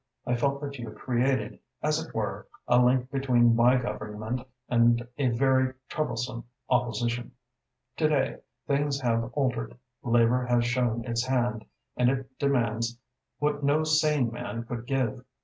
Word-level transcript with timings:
I 0.25 0.35
felt 0.35 0.61
that 0.61 0.79
you 0.79 0.89
created, 0.89 1.59
as 1.83 2.03
it 2.03 2.11
were, 2.15 2.47
a 2.67 2.83
link 2.83 3.11
between 3.11 3.55
my 3.55 3.77
Government 3.77 4.41
and 4.67 5.07
a 5.19 5.27
very 5.27 5.75
troublesome 5.89 6.43
Opposition. 6.71 7.33
To 7.97 8.07
day 8.09 8.37
things 8.65 8.99
have 9.01 9.29
altered. 9.33 9.77
Labour 10.01 10.43
has 10.47 10.65
shown 10.65 11.05
its 11.05 11.27
hand 11.27 11.65
and 11.95 12.09
it 12.09 12.39
demands 12.39 12.97
what 13.37 13.63
no 13.63 13.83
sane 13.83 14.31
man 14.31 14.63
could 14.65 14.87
give. 14.87 15.23